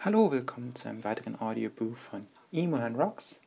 Hallo, 0.00 0.30
willkommen 0.30 0.72
zu 0.76 0.88
einem 0.88 1.02
weiteren 1.02 1.40
Audioboo 1.40 1.92
von 1.96 2.28
Emo 2.52 2.76
and 2.76 2.96
Rocks 2.96 3.40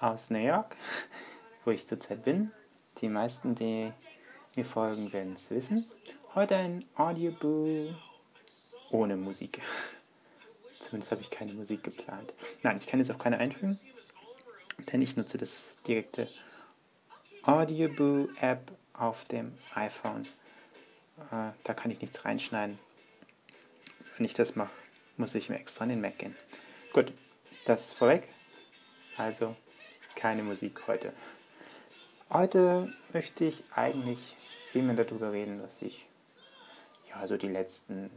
aus 0.00 0.30
New 0.30 0.38
York, 0.38 0.74
wo 1.66 1.70
ich 1.70 1.86
zurzeit 1.86 2.24
bin. 2.24 2.50
Die 3.02 3.10
meisten, 3.10 3.54
die 3.54 3.92
mir 4.56 4.64
folgen, 4.64 5.12
werden 5.12 5.34
es 5.34 5.50
wissen. 5.50 5.84
Heute 6.34 6.56
ein 6.56 6.86
Audioboo 6.96 7.94
ohne 8.90 9.18
Musik. 9.18 9.60
Zumindest 10.80 11.12
habe 11.12 11.20
ich 11.20 11.28
keine 11.28 11.52
Musik 11.52 11.84
geplant. 11.84 12.32
Nein, 12.62 12.78
ich 12.78 12.86
kann 12.86 13.00
jetzt 13.00 13.10
auch 13.10 13.18
keine 13.18 13.36
einfügen, 13.36 13.78
denn 14.90 15.02
ich 15.02 15.14
nutze 15.14 15.36
das 15.36 15.76
direkte 15.86 16.26
Audioboo-App 17.42 18.72
auf 18.94 19.26
dem 19.26 19.52
iPhone. 19.74 20.22
Äh, 21.30 21.50
da 21.64 21.74
kann 21.74 21.90
ich 21.90 22.00
nichts 22.00 22.24
reinschneiden. 22.24 22.78
Wenn 24.16 24.24
ich 24.24 24.32
das 24.32 24.56
mache, 24.56 24.72
muss 25.18 25.34
ich 25.34 25.48
mir 25.48 25.58
extra 25.58 25.84
in 25.84 25.90
den 25.90 26.00
Mac 26.00 26.18
gehen. 26.18 26.36
Gut, 26.92 27.12
das 27.64 27.92
vorweg. 27.92 28.28
Also 29.16 29.56
keine 30.14 30.42
Musik 30.42 30.86
heute. 30.86 31.12
Heute 32.30 32.92
möchte 33.12 33.44
ich 33.44 33.64
eigentlich 33.74 34.36
viel 34.70 34.82
mehr 34.82 34.96
darüber 34.96 35.32
reden, 35.32 35.62
was 35.62 35.82
ich 35.82 36.08
ja 37.08 37.26
so 37.26 37.36
die 37.36 37.48
letzten 37.48 38.10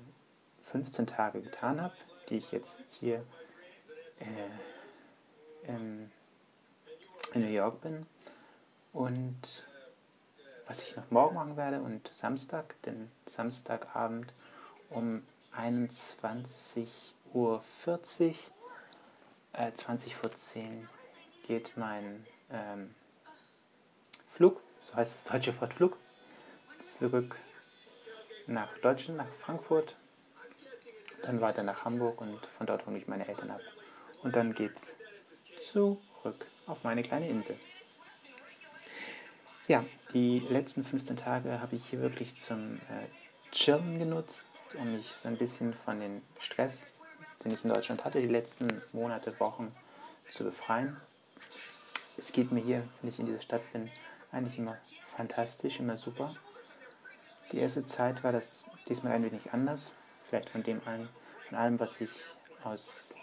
15 0.59 1.07
Tage 1.07 1.41
getan 1.41 1.81
habe, 1.81 1.93
die 2.29 2.37
ich 2.37 2.51
jetzt 2.51 2.79
hier 2.99 3.25
äh, 4.19 5.69
in, 5.69 6.11
in 7.33 7.41
New 7.41 7.51
York 7.51 7.81
bin 7.81 8.05
und 8.93 9.65
was 10.67 10.83
ich 10.83 10.95
noch 10.95 11.09
morgen 11.09 11.35
machen 11.35 11.57
werde 11.57 11.81
und 11.81 12.09
Samstag, 12.13 12.75
denn 12.83 13.11
Samstagabend 13.25 14.31
um 14.89 15.23
21.40 15.57 16.85
Uhr, 17.33 17.63
äh, 19.53 19.71
20 19.73 20.15
vor 20.15 20.31
10 20.31 20.87
geht 21.45 21.75
mein 21.75 22.25
ähm, 22.49 22.93
Flug, 24.31 24.61
so 24.81 24.95
heißt 24.95 25.15
das 25.15 25.23
deutsche 25.25 25.59
Wort 25.59 25.73
Flug, 25.73 25.97
zurück 26.79 27.35
nach 28.47 28.77
Deutschland, 28.79 29.17
nach 29.17 29.27
Frankfurt, 29.39 29.97
dann 31.23 31.41
weiter 31.41 31.63
nach 31.63 31.85
Hamburg 31.85 32.21
und 32.21 32.45
von 32.57 32.65
dort 32.67 32.85
hole 32.85 32.97
ich 32.97 33.07
meine 33.07 33.27
Eltern 33.27 33.51
ab. 33.51 33.61
Und 34.23 34.35
dann 34.35 34.53
geht's 34.53 34.95
zurück 35.61 36.45
auf 36.67 36.83
meine 36.83 37.03
kleine 37.03 37.27
Insel. 37.27 37.57
Ja, 39.67 39.85
die 40.13 40.39
letzten 40.39 40.83
15 40.83 41.17
Tage 41.17 41.61
habe 41.61 41.75
ich 41.75 41.85
hier 41.85 42.01
wirklich 42.01 42.37
zum 42.37 42.75
äh, 42.75 43.51
Chillen 43.51 43.99
genutzt, 43.99 44.47
um 44.75 44.93
mich 44.93 45.11
so 45.21 45.27
ein 45.27 45.37
bisschen 45.37 45.73
von 45.73 45.99
dem 45.99 46.21
Stress, 46.39 46.99
den 47.43 47.51
ich 47.51 47.63
in 47.63 47.73
Deutschland 47.73 48.05
hatte, 48.05 48.21
die 48.21 48.27
letzten 48.27 48.67
Monate, 48.91 49.39
Wochen 49.39 49.75
zu 50.29 50.43
befreien. 50.43 50.97
Es 52.17 52.31
geht 52.31 52.51
mir 52.51 52.61
hier, 52.61 52.83
wenn 53.01 53.09
ich 53.09 53.19
in 53.19 53.25
dieser 53.25 53.41
Stadt 53.41 53.61
bin, 53.73 53.89
eigentlich 54.31 54.57
immer 54.57 54.77
fantastisch, 55.15 55.79
immer 55.79 55.97
super. 55.97 56.33
Die 57.51 57.59
erste 57.59 57.85
Zeit 57.85 58.23
war 58.23 58.31
das 58.31 58.65
diesmal 58.87 59.13
ein 59.13 59.23
wenig 59.23 59.51
anders, 59.51 59.91
vielleicht 60.23 60.49
von 60.49 60.63
dem 60.63 60.81
allen, 60.85 61.09
von 61.47 61.57
allem, 61.57 61.79
was 61.79 61.99
ich 61.99 62.11
aus 62.63 63.13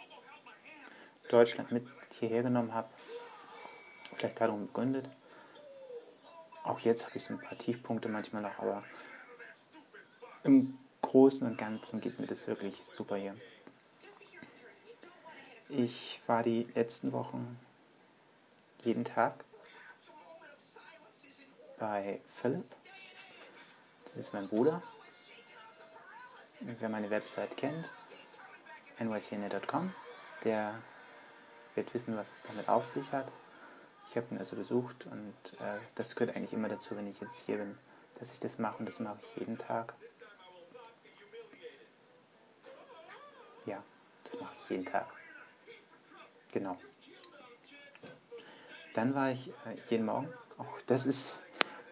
Deutschland 1.30 1.72
mit 1.72 1.86
hierher 2.18 2.42
genommen 2.42 2.74
habe, 2.74 2.88
vielleicht 4.16 4.40
darum 4.40 4.66
begründet. 4.66 5.08
Auch 6.64 6.80
jetzt 6.80 7.06
habe 7.06 7.16
ich 7.16 7.24
so 7.24 7.34
ein 7.34 7.40
paar 7.40 7.56
Tiefpunkte 7.56 8.08
manchmal 8.08 8.42
noch, 8.42 8.58
aber 8.58 8.82
im 10.42 10.78
Großen 11.08 11.48
und 11.48 11.56
Ganzen 11.56 12.02
geht 12.02 12.20
mir 12.20 12.26
das 12.26 12.46
wirklich 12.48 12.84
super 12.84 13.16
hier. 13.16 13.34
Ich 15.70 16.20
war 16.26 16.42
die 16.42 16.64
letzten 16.74 17.12
Wochen 17.12 17.58
jeden 18.84 19.06
Tag 19.06 19.42
bei 21.78 22.20
Philipp. 22.28 22.66
Das 24.04 24.18
ist 24.18 24.34
mein 24.34 24.48
Bruder. 24.48 24.82
Wer 26.60 26.90
meine 26.90 27.08
Website 27.08 27.56
kennt, 27.56 27.90
nycne.com, 28.98 29.94
der 30.44 30.74
wird 31.74 31.94
wissen, 31.94 32.18
was 32.18 32.30
es 32.30 32.42
damit 32.42 32.68
auf 32.68 32.84
sich 32.84 33.10
hat. 33.12 33.32
Ich 34.10 34.16
habe 34.18 34.26
ihn 34.30 34.38
also 34.38 34.56
besucht 34.56 35.06
und 35.06 35.34
äh, 35.58 35.78
das 35.94 36.14
gehört 36.16 36.36
eigentlich 36.36 36.52
immer 36.52 36.68
dazu, 36.68 36.96
wenn 36.98 37.06
ich 37.06 37.18
jetzt 37.22 37.46
hier 37.46 37.56
bin, 37.56 37.78
dass 38.20 38.34
ich 38.34 38.40
das 38.40 38.58
mache 38.58 38.76
und 38.80 38.86
das 38.86 39.00
mache 39.00 39.18
ich 39.22 39.40
jeden 39.40 39.56
Tag. 39.56 39.94
Ja, 43.68 43.82
das 44.24 44.40
mache 44.40 44.54
ich 44.56 44.70
jeden 44.70 44.86
Tag. 44.86 45.06
Genau. 46.52 46.78
Dann 48.94 49.14
war 49.14 49.30
ich 49.30 49.50
äh, 49.50 49.76
jeden 49.90 50.06
Morgen, 50.06 50.32
auch 50.56 50.80
das 50.86 51.04
ist 51.04 51.38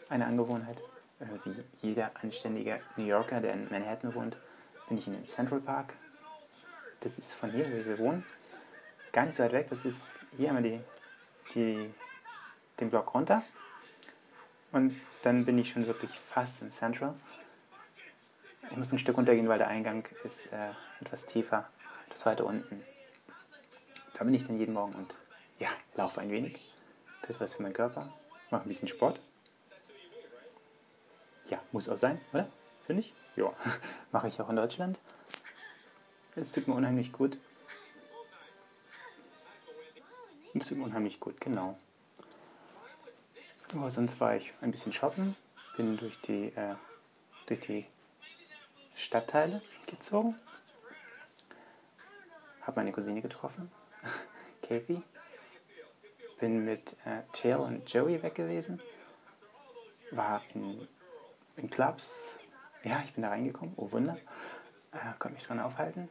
eine 0.09 0.25
Angewohnheit, 0.25 0.81
äh, 1.21 1.27
wie 1.45 1.63
jeder 1.83 2.13
anständige 2.23 2.81
New 2.97 3.05
Yorker, 3.05 3.43
der 3.43 3.53
in 3.53 3.69
Manhattan 3.71 4.15
wohnt, 4.15 4.39
bin 4.89 4.97
ich 4.97 5.07
in 5.07 5.13
den 5.13 5.27
Central 5.27 5.61
Park. 5.61 5.93
Das 7.01 7.19
ist 7.19 7.35
von 7.35 7.51
hier, 7.51 7.67
wo 7.67 7.85
wir 7.85 7.99
wohnen, 7.99 8.25
gar 9.13 9.27
nicht 9.27 9.35
so 9.35 9.43
weit 9.43 9.53
weg. 9.53 9.67
Das 9.69 9.85
ist 9.85 10.19
hier 10.35 10.49
einmal 10.49 10.63
die, 10.63 10.81
die, 11.55 11.93
den 12.81 12.89
Block 12.89 13.15
runter. 13.15 13.43
Und 14.73 14.99
dann 15.23 15.45
bin 15.45 15.59
ich 15.59 15.73
schon 15.73 15.87
wirklich 15.87 16.11
fast 16.31 16.63
im 16.63 16.71
Central. 16.71 17.15
Ich 18.71 18.77
muss 18.77 18.93
ein 18.93 18.99
Stück 18.99 19.17
runtergehen, 19.17 19.49
weil 19.49 19.59
der 19.59 19.69
Eingang 19.69 20.07
ist 20.25 20.53
äh, 20.53 20.71
etwas 21.01 21.27
tiefer, 21.27 21.69
das 22.11 22.27
weiter 22.27 22.45
unten. 22.45 22.83
Da 24.15 24.25
bin 24.25 24.35
ich 24.35 24.47
dann 24.47 24.59
jeden 24.59 24.75
Morgen 24.75 24.95
und 24.95 25.15
ja, 25.59 25.69
laufe 25.95 26.21
ein 26.21 26.31
wenig. 26.31 26.75
Ist 27.29 27.41
was 27.41 27.55
für 27.55 27.63
meinen 27.63 27.73
Körper. 27.73 28.13
Mache 28.51 28.63
ein 28.63 28.69
bisschen 28.69 28.89
Sport. 28.89 29.21
Ja, 31.49 31.61
muss 31.73 31.89
auch 31.89 31.97
sein, 31.97 32.21
oder? 32.33 32.49
Finde 32.87 33.01
ich? 33.01 33.15
Ja, 33.37 33.53
mache 34.13 34.29
ich 34.29 34.41
auch 34.41 34.49
in 34.49 34.57
Deutschland. 34.57 34.99
Es 36.35 36.53
tut 36.53 36.69
mir 36.69 36.75
unheimlich 36.75 37.13
gut. 37.13 37.39
Es 40.55 40.69
tut 40.69 40.79
mir 40.79 40.85
unheimlich 40.85 41.19
gut, 41.21 41.41
genau. 41.41 41.79
Aber 43.75 43.91
sonst 43.91 44.21
war 44.21 44.37
ich 44.37 44.53
ein 44.61 44.71
bisschen 44.71 44.93
shoppen, 44.93 45.37
bin 45.77 45.97
durch 45.97 46.21
die, 46.21 46.49
äh, 46.55 46.77
durch 47.47 47.61
die 47.61 47.87
Stadtteile 48.97 49.61
gezogen. 49.87 50.35
Habe 52.63 52.81
meine 52.81 52.93
Cousine 52.93 53.21
getroffen, 53.21 53.71
Kathy. 54.63 55.03
Bin 56.41 56.65
mit 56.65 56.97
äh, 57.05 57.23
Tail 57.33 57.57
und 57.57 57.91
Joey 57.93 58.23
weg 58.23 58.35
gewesen. 58.35 58.81
War 60.11 60.43
in, 60.55 60.89
in 61.57 61.71
Clubs. 61.71 62.39
Ja, 62.83 63.01
ich 63.05 63.13
bin 63.13 63.23
da 63.23 63.29
reingekommen. 63.29 63.75
Oh 63.77 63.93
Wunder. 63.93 64.17
Äh, 64.93 65.19
konnte 65.19 65.37
mich 65.37 65.45
dran 65.45 65.61
aufhalten. 65.61 66.09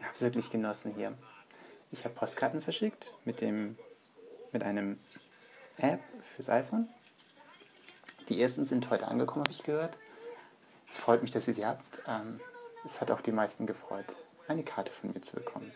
Habe 0.00 0.14
es 0.14 0.20
wirklich 0.22 0.50
genossen 0.50 0.94
hier. 0.94 1.16
Ich 1.92 2.04
habe 2.04 2.14
Postkarten 2.14 2.60
verschickt 2.60 3.14
mit, 3.24 3.40
dem, 3.40 3.78
mit 4.52 4.62
einem 4.64 4.98
App 5.76 6.00
fürs 6.34 6.48
iPhone. 6.48 6.88
Die 8.28 8.40
ersten 8.40 8.64
sind 8.64 8.88
heute 8.90 9.08
angekommen, 9.08 9.44
habe 9.44 9.52
ich 9.52 9.62
gehört. 9.62 9.98
Es 10.90 10.96
freut 10.96 11.22
mich, 11.22 11.30
dass 11.30 11.46
ihr 11.46 11.54
sie 11.54 11.66
habt. 11.66 12.00
Ähm, 12.06 12.40
es 12.84 13.00
hat 13.00 13.10
auch 13.10 13.20
die 13.20 13.32
meisten 13.32 13.66
gefreut, 13.66 14.06
eine 14.48 14.62
Karte 14.62 14.92
von 14.92 15.12
mir 15.12 15.20
zu 15.20 15.36
bekommen. 15.36 15.72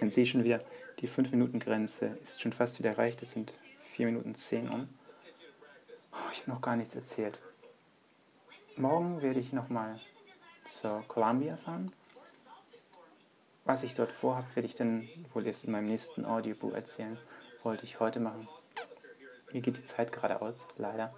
Dann 0.00 0.10
sehe 0.10 0.24
ich 0.24 0.30
schon 0.30 0.44
wieder, 0.44 0.60
die 1.00 1.08
5-Minuten-Grenze 1.08 2.18
ist 2.22 2.40
schon 2.40 2.52
fast 2.52 2.78
wieder 2.78 2.90
erreicht. 2.90 3.22
Es 3.22 3.32
sind 3.32 3.54
4 3.90 4.06
Minuten 4.06 4.34
10 4.34 4.68
um. 4.68 4.88
Oh, 6.12 6.30
ich 6.32 6.40
habe 6.40 6.50
noch 6.50 6.60
gar 6.60 6.76
nichts 6.76 6.96
erzählt. 6.96 7.40
Morgen 8.76 9.22
werde 9.22 9.40
ich 9.40 9.52
nochmal 9.52 9.98
zur 10.64 11.04
Columbia 11.06 11.56
fahren. 11.56 11.92
Was 13.64 13.82
ich 13.82 13.94
dort 13.94 14.12
vorhabe, 14.12 14.46
werde 14.54 14.68
ich 14.68 14.74
dann 14.74 15.08
wohl 15.32 15.46
erst 15.46 15.64
in 15.64 15.72
meinem 15.72 15.86
nächsten 15.86 16.24
Audiobook 16.24 16.74
erzählen. 16.74 17.18
Wollte 17.62 17.84
ich 17.84 18.00
heute 18.00 18.20
machen. 18.20 18.48
Mir 19.52 19.60
geht 19.60 19.76
die 19.76 19.84
Zeit 19.84 20.12
gerade 20.12 20.40
aus, 20.42 20.66
leider. 20.76 21.14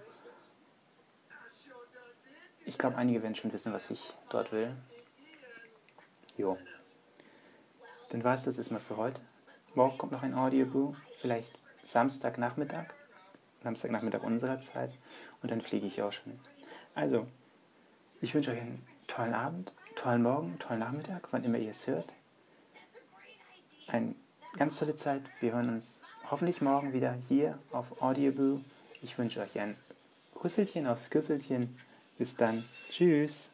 Ich 2.65 2.77
glaube, 2.77 2.97
einige 2.97 3.23
werden 3.23 3.35
schon 3.35 3.51
wissen, 3.51 3.73
was 3.73 3.89
ich 3.89 4.13
dort 4.29 4.51
will. 4.51 4.75
Jo. 6.37 6.57
Dann 8.09 8.23
war 8.23 8.35
es 8.35 8.43
das 8.43 8.57
erstmal 8.57 8.79
für 8.79 8.97
heute. 8.97 9.21
Morgen 9.75 9.97
kommt 9.97 10.11
noch 10.11 10.23
ein 10.23 10.33
Audiobook, 10.33 10.95
vielleicht 11.19 11.51
Samstagnachmittag. 11.85 12.85
Samstagnachmittag 13.63 14.23
unserer 14.23 14.59
Zeit. 14.61 14.93
Und 15.41 15.51
dann 15.51 15.61
fliege 15.61 15.87
ich 15.87 16.01
auch 16.01 16.11
schon. 16.11 16.39
Also, 16.95 17.27
ich 18.21 18.33
wünsche 18.33 18.51
euch 18.51 18.61
einen 18.61 18.85
tollen 19.07 19.33
Abend, 19.33 19.73
tollen 19.95 20.21
Morgen, 20.21 20.57
tollen 20.59 20.79
Nachmittag, 20.79 21.27
wann 21.31 21.43
immer 21.43 21.57
ihr 21.57 21.71
es 21.71 21.87
hört. 21.87 22.13
Eine 23.87 24.15
ganz 24.57 24.77
tolle 24.77 24.95
Zeit. 24.95 25.21
Wir 25.39 25.53
hören 25.53 25.69
uns 25.69 26.01
hoffentlich 26.29 26.61
morgen 26.61 26.93
wieder 26.93 27.15
hier 27.27 27.57
auf 27.71 28.01
Audioboo. 28.01 28.61
Ich 29.01 29.17
wünsche 29.17 29.41
euch 29.41 29.59
ein 29.59 29.75
Rüsselchen 30.43 30.87
aufs 30.87 31.09
Küsselchen. 31.09 31.77
Bis 32.17 32.35
dann. 32.35 32.65
Tschüss. 32.89 33.51